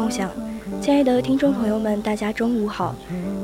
[0.00, 0.30] 共享，
[0.80, 2.94] 亲爱的听众朋友们，大家中午好，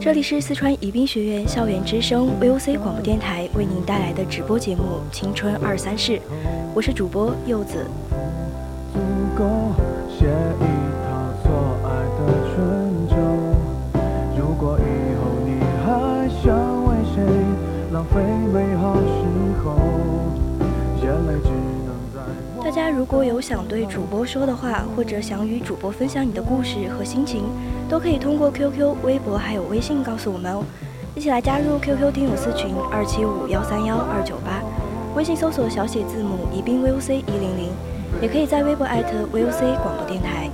[0.00, 4.82] 这里是四川宜宾学院校园之声 VOC 广播电台为您带来的直播节目
[5.14, 6.12] 《青春二三事》，
[6.74, 7.84] 我是主播柚子。
[22.88, 27.42] 那如果有想对主播说的话，或者想与主播分享你的故事和心情，
[27.88, 30.62] 都可以通过 QQ、微博还有微信告诉我们哦。
[31.16, 34.62] 一起来加入 QQ 听友私群二七五幺三幺二九八，
[35.16, 37.70] 微信搜索小写字母宜宾 VOC 一零零，
[38.22, 40.48] 也可以在微博艾特 VOC 广播电台。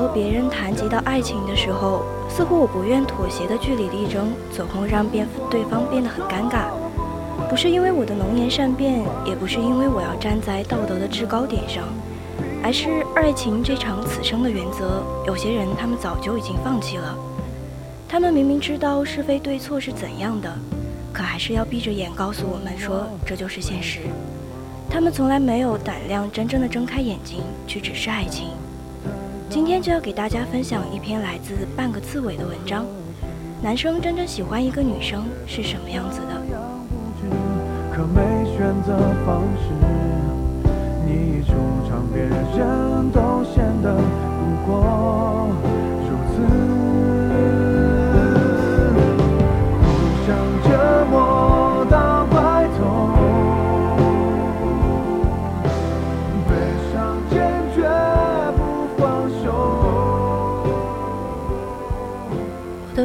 [0.00, 6.70] 和别人谈及到爱情的时候，似乎我不愿妥协的据理力争，总会让变对方变得很尴尬。
[7.50, 11.84] 不是因为我的浓言善辩，也不是因为我要站在道德的制高点上，
[12.64, 17.14] 而是爱情这场此生的原则，有些人他们早就已经放弃了。
[18.08, 20.50] 他们明明知道是非对错是怎样的，
[21.12, 24.00] 可还是要闭着眼告诉我们说这就是现实。
[24.88, 28.48] 他们从来没有胆量真正的睁开眼睛去直视爱情。
[29.50, 32.86] 今天就要给大家分享一篇来自半个刺猬的文章。
[33.60, 36.40] 男生真正喜欢一个女生是什么样子的？
[37.92, 38.20] 可没
[38.56, 38.96] 选择
[39.26, 39.72] 方式，
[41.04, 41.50] 你一出
[41.88, 45.48] 场，别人都显得不过
[46.08, 46.79] 如此。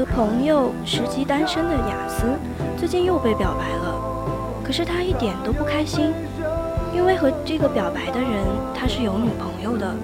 [0.04, 2.26] 朋友实际单身的雅思，
[2.76, 3.96] 最近又被表白了，
[4.64, 6.12] 可是他一点都不开心，
[6.92, 9.96] 因为和这个表白的人他是有女朋友的。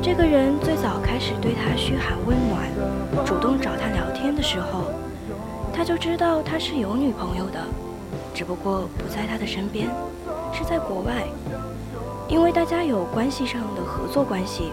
[0.00, 4.84] 这个人最早开始对他嘘寒问暖，主动找他聊天的时候，
[5.72, 7.58] 他就知道他是有女朋友的，
[8.32, 9.88] 只不过不在他的身边，
[10.52, 11.24] 是在国外。
[12.28, 14.70] 因为大家有关系上的合作关系，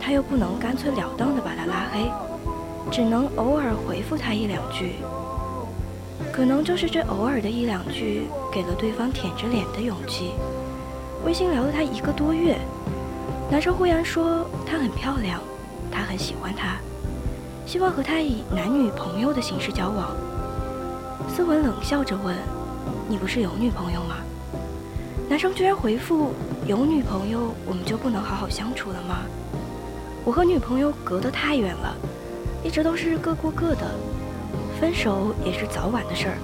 [0.00, 2.10] 他又不能干脆了当的把他拉黑。
[2.92, 4.96] 只能偶尔回复他一两句，
[6.30, 10.32] 可能就是这偶尔的一两句，给了对方舔着脸的勇气。
[11.24, 12.58] 微信聊了他一个多月，
[13.50, 15.40] 男生忽然说她很漂亮，
[15.90, 16.76] 他很喜欢她，
[17.64, 20.14] 希望和她以男女朋友的形式交往。
[21.34, 22.36] 思文冷笑着问
[23.08, 24.16] ：“你不是有女朋友吗？”
[25.30, 26.34] 男生居然回复
[26.68, 29.20] ：“有女朋友，我们就不能好好相处了吗？
[30.26, 31.96] 我和女朋友隔得太远了。”
[32.64, 33.90] 一直都是各过各的，
[34.80, 36.38] 分手也是早晚的事儿。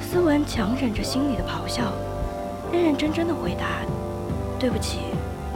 [0.00, 1.92] 思文强忍着心里的咆哮，
[2.72, 3.66] 认认真真的回答
[4.58, 5.00] ：“对不起，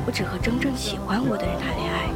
[0.07, 2.11] 我只和真正喜欢我的人谈恋爱。”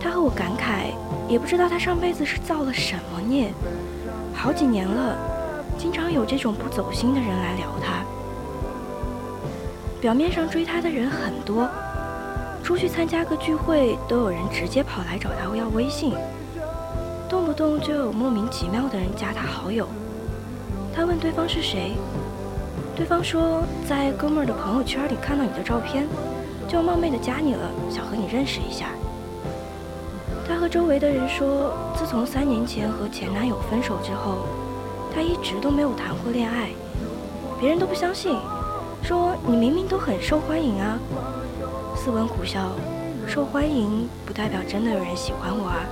[0.00, 0.92] 他和我感慨，
[1.28, 3.52] 也不知道他上辈子是造了什么孽，
[4.34, 5.16] 好几年了，
[5.78, 8.02] 经常有这种不走心的人来撩他。
[10.00, 11.68] 表面上追他的人很多。
[12.66, 16.12] 出去参加个聚会，都有人直接跑来找他要微信，
[17.28, 19.86] 动不动就有莫名其妙的人加他好友。
[20.92, 21.92] 他问对方是谁，
[22.96, 26.08] 对方说在哥们儿的朋友圈里看到你的照片，
[26.66, 28.86] 就冒昧的加你了，想和你认识一下。
[30.48, 34.38] 他和周围的人说，自从三年前和前男友分手之后，
[35.14, 36.70] 他一直都没有谈过恋爱。
[37.60, 38.36] 别人都不相信，
[39.04, 40.98] 说你明明都很受欢迎啊。
[42.06, 42.70] 斯文苦笑，
[43.26, 45.82] 受欢迎不代表真的有人喜欢我啊。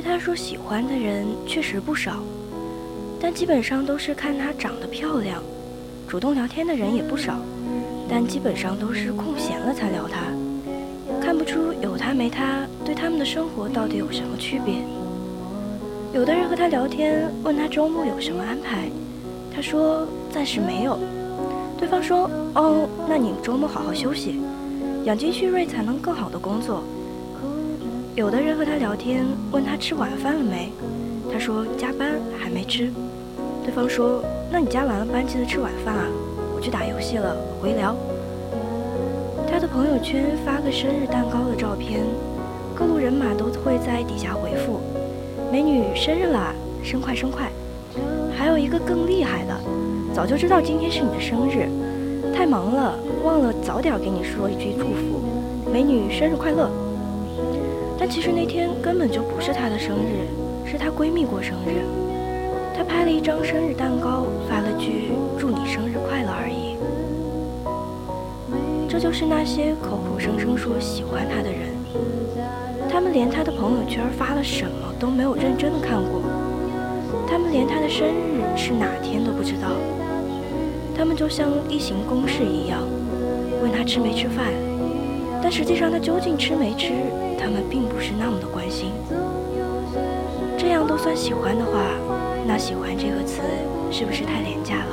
[0.00, 2.22] 对他说喜欢的人确实不少，
[3.20, 5.42] 但基本上都是看他长得漂亮。
[6.08, 7.34] 主动聊天的人也不少，
[8.08, 10.22] 但基本上都是空闲了才聊他。
[11.20, 14.76] 看不出有他没他对他们的生活到底有什么区别。
[16.14, 18.88] 有的人和他聊天，问他周末有什么安排，
[19.54, 20.98] 他说暂时没有。
[21.76, 22.22] 对方说
[22.54, 24.40] 哦，那你周末好好休息，
[25.04, 26.82] 养精蓄锐才能更好的工作。
[28.16, 30.72] 有的人和他聊天，问他吃晚饭了没，
[31.32, 32.90] 他说加班还没吃。
[33.64, 34.20] 对方说
[34.50, 36.06] ：“那你加完了班记得吃晚饭啊，
[36.54, 37.94] 我去打游戏了，回聊。”
[39.48, 42.00] 他的朋友圈发个生日蛋糕的照片，
[42.74, 44.80] 各路人马都会在底下回复
[45.52, 46.52] ：“美女生日啦，
[46.82, 47.48] 生快生快。”
[48.36, 49.54] 还有一个更厉害的，
[50.12, 51.68] 早就知道今天是你的生日，
[52.34, 56.68] 太忙了忘了早点给你说一句祝福，美女生日快乐。
[58.10, 60.26] 其实那天根本就不是她的生日，
[60.68, 61.86] 是她闺蜜过生日。
[62.76, 66.74] 她拍了一张生日蛋糕，发了句“祝你生日快乐”而已。
[68.88, 71.70] 这就是那些口口声声说喜欢她的人，
[72.90, 76.20] 他们连她的朋友圈发了什么都没有认真的看过，
[77.28, 79.68] 他们连她的生日是哪天都不知道。
[80.96, 82.80] 他们就像例行公事一样，
[83.62, 84.46] 问她吃没吃饭，
[85.50, 86.92] 但实际上他究竟吃没吃？
[87.36, 88.92] 他们并不是那么的关心，
[90.56, 91.72] 这样都算喜欢的话，
[92.46, 93.42] 那喜欢这个词
[93.90, 94.92] 是不是太廉价了？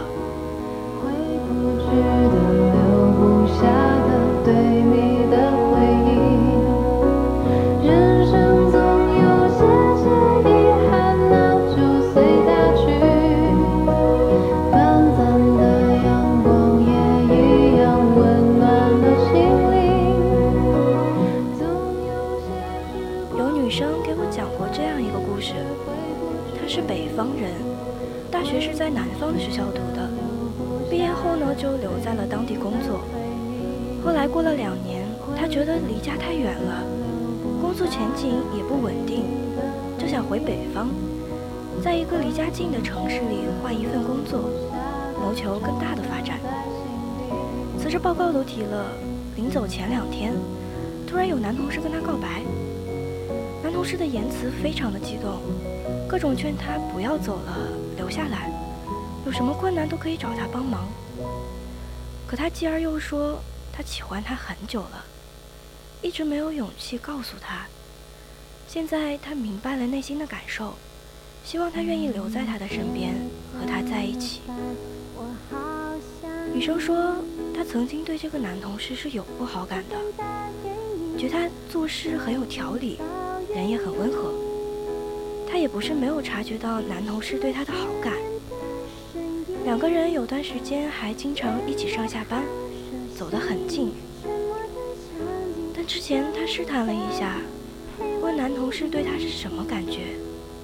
[32.08, 33.02] 在了当地工作，
[34.02, 35.06] 后来过了两年，
[35.36, 36.82] 他觉得离家太远了，
[37.60, 39.26] 工作前景也不稳定，
[40.00, 40.88] 就想回北方，
[41.84, 44.50] 在一个离家近的城市里换一份工作，
[45.20, 46.40] 谋求更大的发展。
[47.78, 48.86] 辞职报告都提了，
[49.36, 50.32] 临走前两天，
[51.06, 52.42] 突然有男同事跟他告白。
[53.62, 55.42] 男同事的言辞非常的激动，
[56.08, 57.68] 各种劝他不要走了，
[57.98, 58.50] 留下来，
[59.26, 60.88] 有什么困难都可以找他帮忙。
[62.28, 63.42] 可他继而又说。
[63.78, 65.06] 他喜欢他很久了，
[66.02, 67.68] 一直没有勇气告诉他。
[68.68, 70.74] 现在他明白了内心的感受，
[71.46, 73.14] 希望他愿意留在他的身边，
[73.54, 74.42] 和他在一起。
[76.52, 77.18] 女生说，
[77.56, 79.96] 她曾经对这个男同事是有过好感的，
[81.20, 82.98] 觉得他做事很有条理，
[83.54, 84.34] 人也很温和。
[85.48, 88.12] 她也不是没有察觉到男同事对她的好感，
[89.68, 92.42] 两个人有段时间还经常一起上下班。
[93.14, 93.92] 走得很近，
[95.76, 97.36] 但之前他试探了一下，
[98.22, 100.16] 问男同事对他是什么感觉，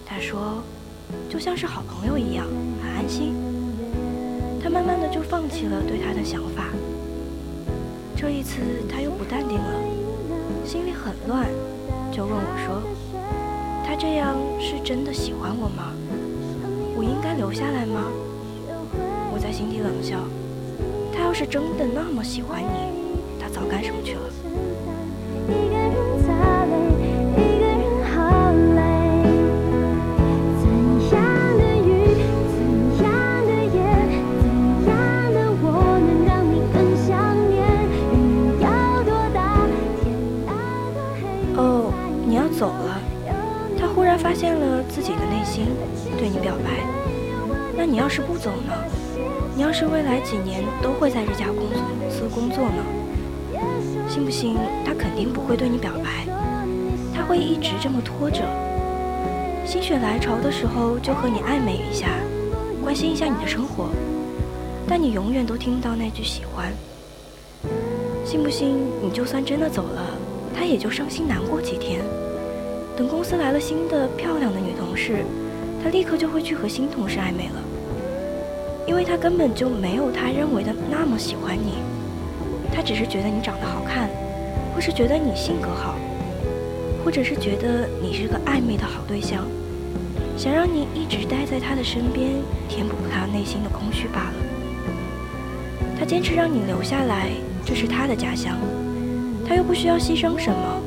[0.05, 0.63] 他说，
[1.29, 2.45] 就像是好朋友一样，
[2.81, 3.35] 很安心。
[4.63, 6.69] 他慢慢的就放弃了对他的想法。
[8.15, 9.81] 这一次他又不淡定了，
[10.65, 11.49] 心里很乱，
[12.09, 12.81] 就问我说，
[13.85, 15.91] 他这样是真的喜欢我吗？
[16.95, 18.05] 我应该留下来吗？
[19.53, 20.17] 心底冷笑。
[21.15, 24.21] 他要是真的那么喜欢你，他早干什么去了？
[41.55, 41.93] 哦，
[42.27, 42.99] 你要走了。
[43.79, 45.67] 他忽然发现了自己的内心，
[46.17, 46.83] 对你表白。
[47.77, 48.73] 那你要是不走呢？
[49.55, 51.67] 你要是未来几年都会在这家公
[52.09, 52.83] 司工作呢？
[54.09, 56.25] 信不信他肯定不会对你表白，
[57.15, 58.41] 他会一直这么拖着，
[59.63, 62.07] 心血来潮的时候就和你暧昧一下，
[62.83, 63.89] 关心一下你的生活，
[64.87, 66.73] 但你永远都听不到那句喜欢。
[68.25, 68.75] 信不信？
[69.03, 70.01] 你就算真的走了，
[70.55, 72.01] 他也就伤心难过几天。
[72.97, 75.23] 等公司来了新的漂亮的女同事，
[75.83, 77.61] 他立刻就会去和新同事暧昧了，
[78.85, 81.75] 因为他根本就没有他认为的那么喜欢你，
[82.73, 84.09] 他只是觉得你长得好看，
[84.75, 85.95] 或是觉得你性格好，
[87.03, 89.45] 或者是觉得你是个暧昧的好对象，
[90.37, 92.31] 想让你一直待在他的身边，
[92.67, 94.33] 填补他内心的空虚罢了。
[95.97, 97.29] 他坚持让你留下来，
[97.63, 98.57] 这是他的家乡，
[99.47, 100.81] 他又不需要牺牲什么。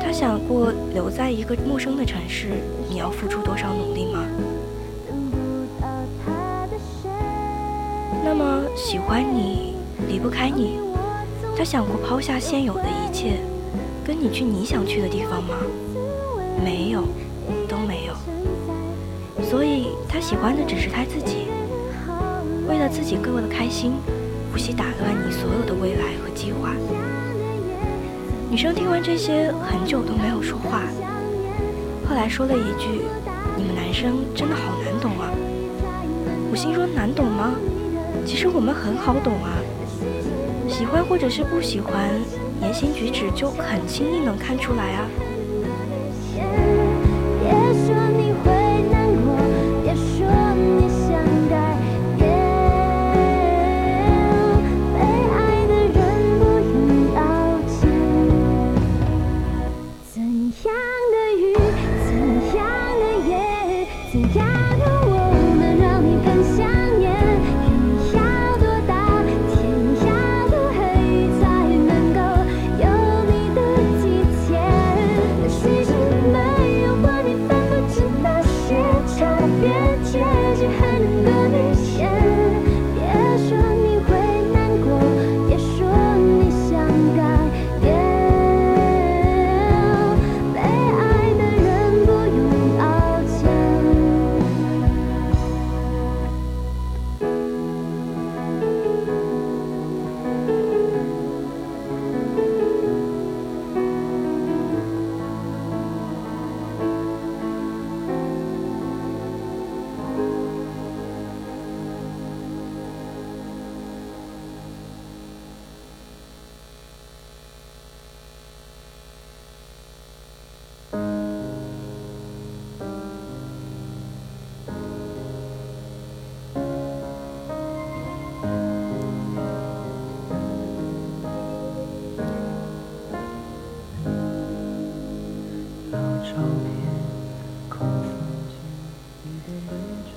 [0.00, 2.48] 他想过留在一个陌生的城市，
[2.88, 4.24] 你要付出多少努力吗？
[8.32, 9.74] 那么喜欢你，
[10.06, 10.78] 离不开你，
[11.58, 13.40] 他想过抛下现有的一切，
[14.04, 15.56] 跟你去你想去的地方吗？
[16.64, 17.02] 没有，
[17.68, 18.14] 都没有。
[19.42, 21.48] 所以他喜欢的只是他自己，
[22.68, 23.94] 为了自己过得开心，
[24.52, 26.70] 不惜打乱你所有的未来和计划。
[28.48, 30.82] 女生听完这些，很久都没有说话。
[32.08, 33.02] 后来说了一句
[33.58, 35.28] ：“你们男生真的好难懂啊！”
[36.48, 37.56] 我心说：“难懂吗？
[38.26, 39.58] 其实我们很好懂啊。
[40.68, 42.10] 喜欢或者是不喜欢，
[42.62, 45.06] 言行举止就很轻易能看出来啊。”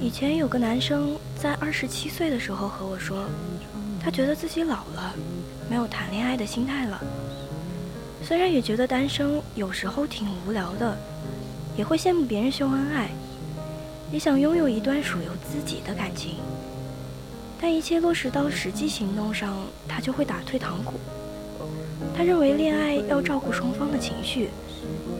[0.04, 3.24] 以前有个男生在二十七岁的时候和我说，
[4.04, 5.16] 他觉得自己老了，
[5.70, 7.02] 没有谈恋爱的心态了。
[8.22, 10.98] 虽然也觉得单身有时候挺无聊的，
[11.78, 13.12] 也会羡慕别人秀恩爱，
[14.12, 16.36] 也想拥有一段属于自己的感情。
[17.62, 19.56] 但一切落实到实际行动上，
[19.88, 20.96] 他就会打退堂鼓。
[22.14, 24.50] 他认为恋爱要照顾双方的情绪，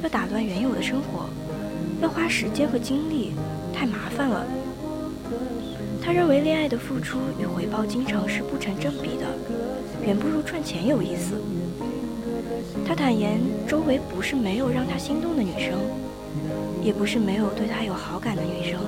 [0.04, 1.30] 要打乱原有的生活，
[2.02, 3.32] 要花时间和精力，
[3.74, 4.46] 太麻烦了。
[6.06, 9.26] 他认为恋爱的付出与回报经常是不成正比的，
[10.06, 11.42] 远不如赚钱有意思。
[12.86, 15.80] 他坦言，周围不是没有让他心动的女生，
[16.84, 18.82] 也不是没有对他有好感的女生，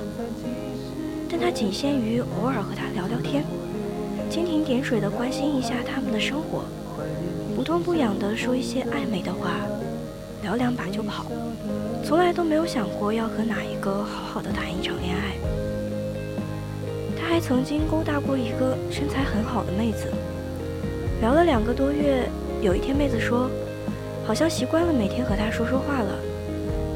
[1.26, 3.42] 但他仅限于偶尔和他聊聊天，
[4.30, 6.66] 蜻蜓点水地关心一下他们的生活，
[7.56, 9.52] 不痛不痒地说一些暧昧的话，
[10.42, 11.24] 聊两把就跑，
[12.04, 15.55] 从来都没有想过要和哪一个好好的谈一场恋爱。
[17.36, 20.10] 还曾经勾搭过一个身材很好的妹子，
[21.20, 22.26] 聊了两个多月。
[22.62, 23.50] 有一天，妹子说，
[24.26, 26.18] 好像习惯了每天和他说说话了，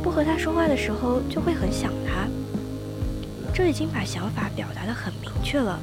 [0.02, 2.26] 不和他说话的时候就会很想他。
[3.52, 5.78] 这已经把想法表达的很明确了。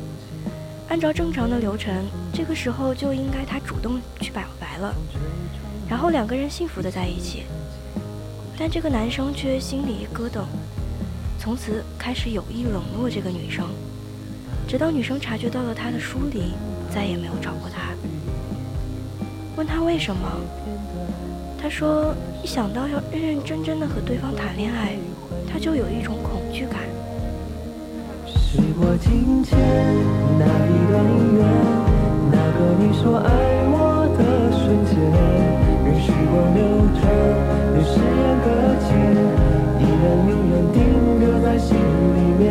[0.89, 1.93] 按照正常的流程，
[2.33, 4.91] 这个时候就应该他主动去表白了，
[5.87, 7.43] 然后两个人幸福的在一起。
[8.57, 10.45] 但这个男生却心里一咯噔，
[11.37, 13.67] 从此开始有意冷落这个女生。
[14.67, 16.53] 直到女生察觉到了他的疏离
[16.93, 17.93] 再也没有找过他。
[19.55, 20.39] 问他为什么
[21.59, 24.95] 他说一想到要认认真真的和对方谈恋爱
[25.51, 26.81] 他就有一种恐惧感。
[28.27, 29.57] 时过境迁
[30.37, 31.41] 那一段姻缘
[32.31, 33.29] 那个你说爱
[33.71, 34.21] 我的
[34.51, 34.93] 瞬间
[35.85, 36.59] 任时光流
[36.99, 37.01] 转
[37.73, 38.45] 任誓言搁
[38.83, 38.87] 浅
[39.79, 40.75] 依然永远定
[41.19, 42.45] 格在心里面。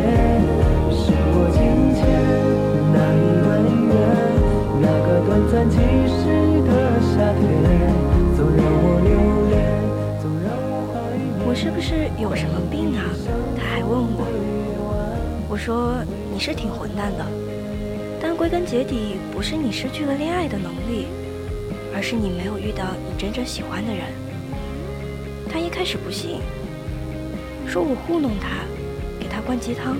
[0.91, 1.86] 时过境
[11.59, 13.01] 是不是有什么病啊？
[13.57, 14.27] 他还问我。
[15.49, 15.95] 我说
[16.31, 17.25] 你是挺混蛋的，
[18.21, 21.07] 但归根结底不是你失去了恋爱的能力，
[21.95, 24.05] 而是你没有遇到你真正喜欢的人。
[25.49, 26.41] 他一开始不信，
[27.65, 28.61] 说我糊弄他，
[29.19, 29.97] 给他灌鸡汤。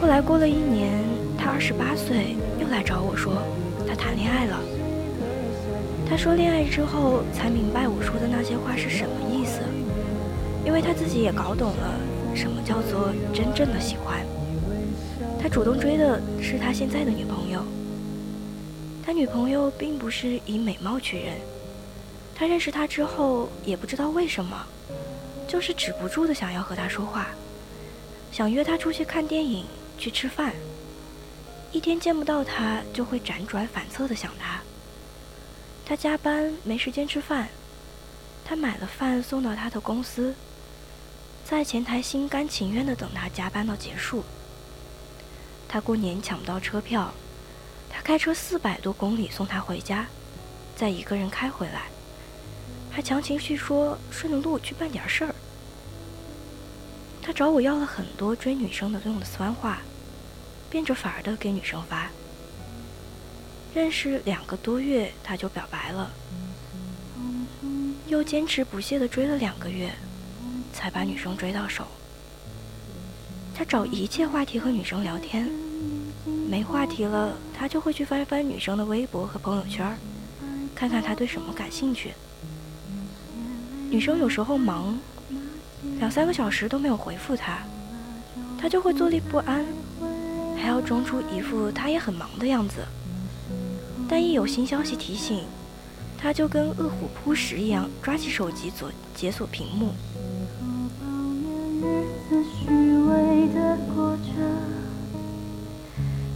[0.00, 1.02] 后来过了一年，
[1.36, 3.42] 他二十八岁，又来找我说
[3.88, 4.56] 他谈恋爱了。
[6.08, 9.10] 他说恋爱之后才明白我说的那些话是什么，
[10.66, 11.94] 因为他自己也搞懂了
[12.34, 14.26] 什么叫做真正的喜欢。
[15.40, 17.64] 他主动追的是他现在的女朋友。
[19.04, 21.36] 他女朋友并不是以美貌取人，
[22.34, 24.66] 他认识她之后也不知道为什么，
[25.46, 27.28] 就是止不住的想要和她说话，
[28.32, 29.64] 想约她出去看电影、
[29.96, 30.52] 去吃饭。
[31.70, 34.60] 一天见不到她，就会辗转反侧的想她。
[35.84, 37.46] 他加班没时间吃饭，
[38.44, 40.34] 他买了饭送到他的公司，
[41.48, 44.24] 在前台心甘情愿的等他加班到结束。
[45.68, 47.14] 他过年抢不到车票，
[47.88, 50.08] 他开车四百多公里送他回家，
[50.74, 51.84] 再一个人开回来，
[52.90, 55.32] 还强行去说顺着路去办点事儿。
[57.22, 59.82] 他找我要了很多追女生的用的酸话，
[60.68, 62.10] 变着法儿的给女生发。
[63.72, 66.10] 认识两个多月，他就表白了，
[68.08, 69.92] 又坚持不懈的追了两个月，
[70.76, 71.84] 才把女生追到手。
[73.54, 75.48] 他找一切话题和女生聊天，
[76.46, 79.96] 没话题了，他就会去翻翻女生的微博和朋友圈，
[80.74, 82.12] 看看她对什么感兴趣。
[83.88, 84.98] 女生有时候忙，
[85.98, 87.60] 两三个小时都没有回复他，
[88.60, 89.64] 他就会坐立不安，
[90.60, 92.84] 还要装出一副他也很忙的样子。
[94.06, 95.44] 但一有新消息提醒，
[96.18, 99.94] 他就跟饿虎扑食一样，抓起手机左解锁屏幕。
[101.86, 102.66] 日子虚
[103.06, 104.32] 伪地过着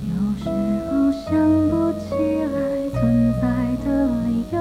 [0.07, 0.47] 有时
[0.87, 1.29] 候想
[1.69, 2.57] 不起来
[2.91, 3.43] 存在
[3.85, 3.87] 的
[4.27, 4.57] 理由，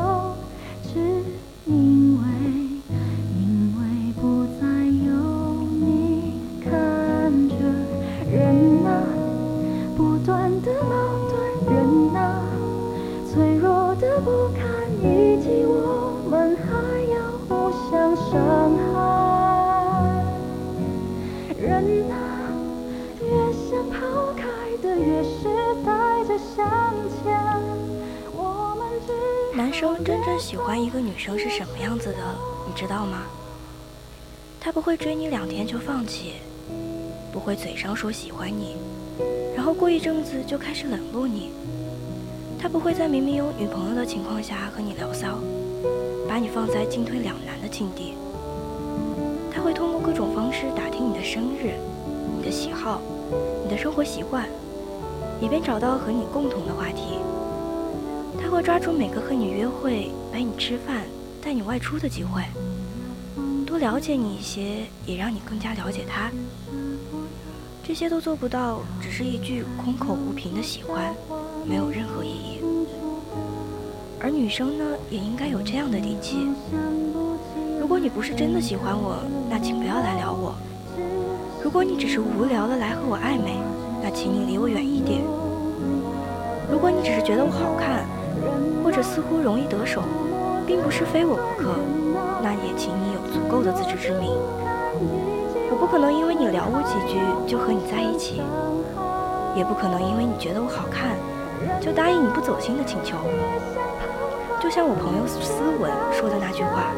[29.56, 32.18] 男生真正喜欢一个女生是什么样子的，
[32.68, 33.24] 你知道吗？
[34.60, 36.34] 他不会追你两天就放弃，
[37.32, 38.78] 不会嘴上说喜欢你，
[39.56, 41.52] 然后过一阵子就开始冷落你。
[42.58, 45.40] 他不会在明明有女朋友的情况下和你聊骚，
[46.28, 48.16] 把你放在进退两难的境地。
[49.52, 51.74] 他会通过各种方式打听你的生日、
[52.38, 53.02] 你的喜好、
[53.64, 54.46] 你的生活习惯，
[55.42, 57.20] 以便找到和你共同的话题。
[58.42, 61.04] 他会抓住每个和你约会、陪你吃饭、
[61.42, 62.44] 带你外出的机会，
[63.66, 66.32] 多了解你一些，也让你更加了解他。
[67.84, 71.14] 这些都做不到，只是一句空口无凭的喜欢。
[71.68, 72.60] 没有任何意义，
[74.20, 76.48] 而女生呢，也应该有这样的底气。
[77.80, 79.18] 如果你不是真的喜欢我，
[79.50, 80.54] 那请不要来撩我；
[81.64, 83.58] 如果你只是无聊的来和我暧昧，
[84.02, 85.22] 那请你离我远一点；
[86.72, 88.06] 如果你只是觉得我好看，
[88.84, 90.02] 或者似乎容易得手，
[90.66, 91.76] 并不是非我不可，
[92.42, 94.32] 那也请你有足够的自知之明。
[95.72, 98.42] 我不可能因为你聊我几句就和你在一起，
[99.56, 101.16] 也不可能因为你觉得我好看。
[101.82, 103.18] 就答应你不走心的请求，
[104.62, 105.42] 就像我朋友斯
[105.78, 106.94] 文说的那句话：“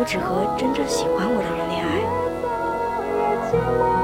[0.00, 2.00] 我只和真正喜欢我的人恋爱。”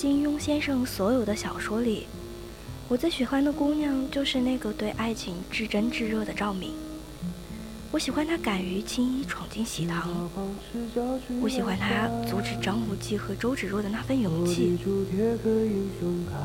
[0.00, 2.06] 金庸先生所有的小说里，
[2.88, 6.72] 我最喜欢的姑娘就是那个对爱情至真至热的赵敏。
[7.90, 10.30] 我喜欢她敢于轻易闯进喜堂，
[11.42, 14.78] 我喜欢她阻止张无忌和周芷若的那份勇气，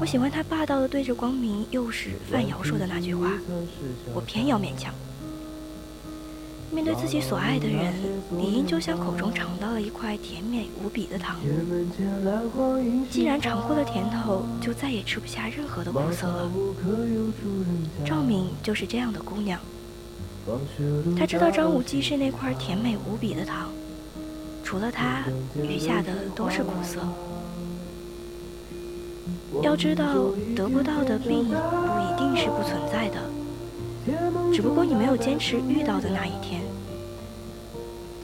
[0.01, 3.31] 我喜欢她霸道的对着光明幼时范瑶说的那句话
[4.13, 4.93] ：“我偏要勉强。”
[6.75, 7.93] 面对自己所爱的人，
[8.37, 11.37] 理应就像口中尝到了一块甜美无比的糖。
[13.09, 16.51] 既然尝过了甜头，就再也吃不下任何的苦涩了。
[18.05, 19.57] 赵敏就是这样的姑娘。
[21.17, 23.69] 她知道张无忌是那块甜美无比的糖，
[24.61, 25.23] 除了他，
[25.55, 26.99] 余下的都是苦涩。
[29.63, 30.03] 要知道，
[30.53, 33.17] 得不到的并不一定是不存在的，
[34.53, 36.61] 只不过你没有坚持遇到的那一天。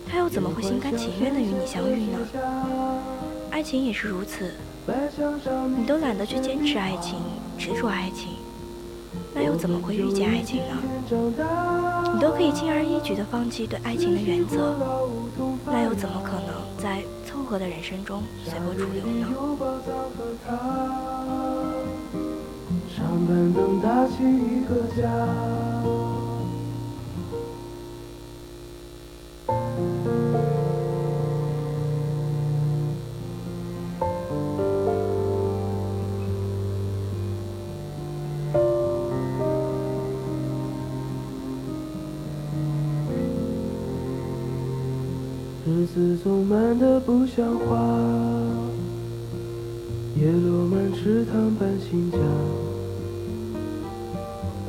[0.07, 2.17] 他又怎么会心甘情愿的与你相遇呢？
[3.49, 4.51] 爱情也是如此，
[5.77, 7.19] 你都懒得去坚持爱情，
[7.57, 8.33] 执着爱情。
[9.33, 10.75] 那又怎么会遇见爱情呢？
[12.13, 14.75] 你都可以轻而易举的放弃对爱情的原则，
[15.65, 19.27] 那又怎么可能在凑合的人生中随波逐流呢？
[24.19, 25.70] 日
[45.93, 47.75] 子总慢得不像话，
[50.15, 52.17] 叶落满池塘搬新家，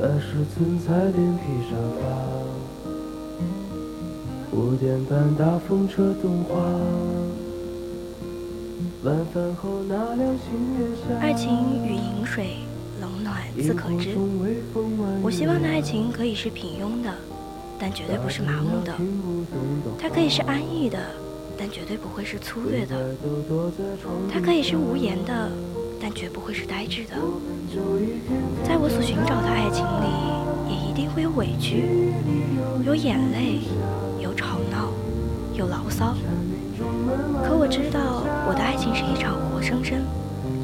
[0.01, 2.03] 儿时存在脸皮沙发，
[4.51, 6.57] 五点半大风车动画，
[9.05, 11.15] 晚饭后那辆星月下。
[11.21, 12.57] 爱情与饮水，
[13.01, 14.17] 冷暖自可知。
[15.23, 17.15] 我希望的爱情可以是平庸的。
[17.85, 18.95] 但绝对不是麻木的，
[19.99, 21.01] 它可以是安逸的，
[21.59, 22.95] 但绝对不会是粗略的；
[24.33, 25.51] 它可以是无言的，
[26.01, 27.17] 但绝不会是呆滞的。
[28.63, 30.07] 在我所寻找的爱情里，
[30.71, 32.13] 也一定会有委屈，
[32.87, 33.59] 有眼泪，
[34.23, 34.93] 有吵闹，
[35.53, 36.15] 有牢骚。
[37.43, 39.99] 可我知道，我的爱情是一场活生生、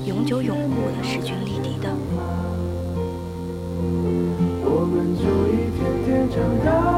[0.06, 1.90] 永久永固的势均力敌的。
[4.70, 6.97] 我们就一天天长大，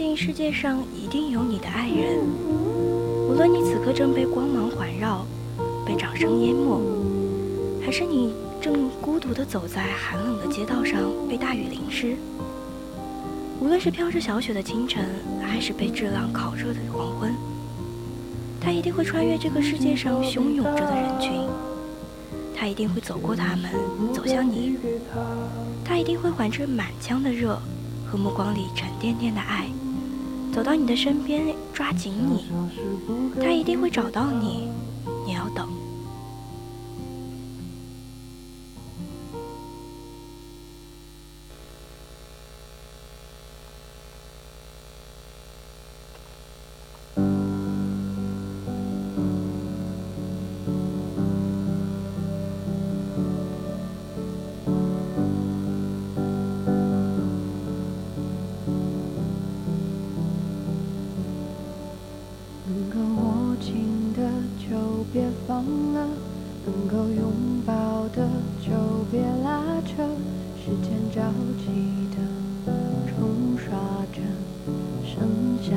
[0.00, 2.20] 信，世界上一定有你的爱人，
[3.28, 5.26] 无论你此刻正被光芒环绕，
[5.84, 6.80] 被掌声淹没。
[7.84, 8.32] 还是你
[8.62, 12.16] 正孤独地走在寒冷的街道上，被大雨淋湿。
[13.60, 15.04] 无论是飘着小雪的清晨，
[15.42, 17.34] 还是被炙浪烤热的黄昏，
[18.58, 21.42] 他一定会穿越这个世界上汹涌着的人群。
[22.56, 23.70] 他一定会走过他们，
[24.14, 24.78] 走向你。
[25.84, 27.60] 他一定会怀着满腔的热
[28.10, 29.66] 和目光里沉甸甸的爱，
[30.52, 32.44] 走到你的身边，抓紧你。
[33.40, 34.68] 他一定会找到你，
[35.26, 35.68] 你要等。
[65.12, 66.06] 别放了
[66.64, 67.32] 能够拥
[67.66, 68.28] 抱的
[68.60, 68.70] 就
[69.10, 70.04] 别拉扯
[70.56, 71.20] 时间着
[71.58, 72.22] 急的
[73.08, 73.76] 冲刷
[74.12, 74.20] 着
[75.04, 75.26] 剩
[75.60, 75.74] 下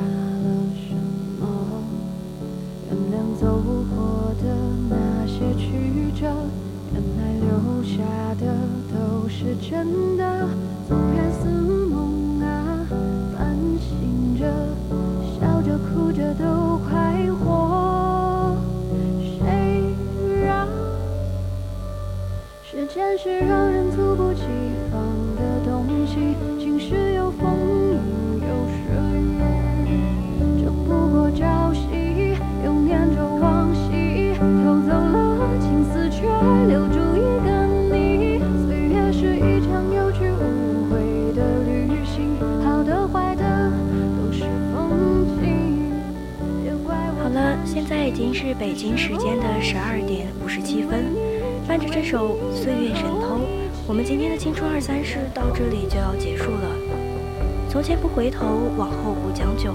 [58.14, 59.74] 回头往后不将就。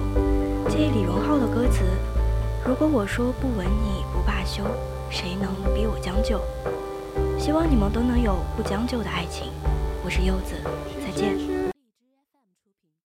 [0.69, 1.83] 借李荣浩的歌词
[2.65, 4.63] 如果我说不吻你不罢休
[5.09, 6.39] 谁能逼我将就？
[7.37, 9.51] 希望你们都能有不将就的爱情。
[10.03, 10.55] 我是柚子
[11.05, 11.48] 再见。